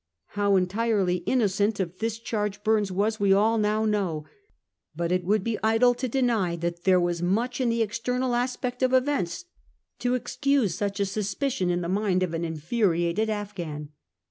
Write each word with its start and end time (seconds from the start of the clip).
How 0.29 0.55
entirely 0.55 1.17
innocent 1.27 1.79
of 1.79 1.99
this 1.99 2.17
charge 2.17 2.63
Burnes 2.63 2.91
was 2.91 3.19
we 3.19 3.31
all 3.33 3.59
now 3.59 3.85
know; 3.85 4.25
but 4.95 5.11
it 5.11 5.23
would 5.23 5.43
be 5.43 5.59
idle 5.61 5.93
to 5.93 6.07
deny 6.07 6.55
that 6.55 6.85
there 6.85 6.99
was 6.99 7.21
much 7.21 7.61
in 7.61 7.69
the 7.69 7.83
external 7.83 8.33
aspect 8.33 8.81
of 8.81 8.93
events 8.95 9.45
to 9.99 10.15
excuse 10.15 10.73
such 10.73 10.99
a 10.99 11.05
suspicion 11.05 11.69
in 11.69 11.81
the 11.81 11.87
mind 11.87 12.23
of 12.23 12.33
an 12.33 12.43
infuriated 12.43 13.29
Afghan. 13.29 13.89